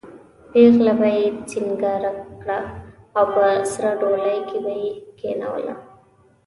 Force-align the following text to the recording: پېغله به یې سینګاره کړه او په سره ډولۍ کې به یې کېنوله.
پېغله 0.51 0.93
به 0.99 1.07
یې 1.17 1.25
سینګاره 1.49 2.11
کړه 2.41 2.59
او 3.17 3.23
په 3.33 3.43
سره 3.71 3.89
ډولۍ 3.99 4.39
کې 4.49 4.57
به 4.63 4.73
یې 4.81 4.89
کېنوله. 5.19 5.75